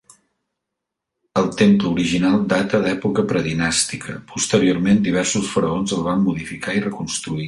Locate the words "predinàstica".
3.33-4.15